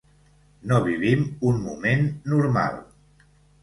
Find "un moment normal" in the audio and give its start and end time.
1.53-2.85